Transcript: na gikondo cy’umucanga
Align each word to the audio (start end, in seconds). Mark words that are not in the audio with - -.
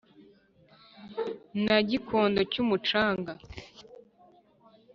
na 1.65 1.77
gikondo 1.89 2.41
cy’umucanga 2.51 3.33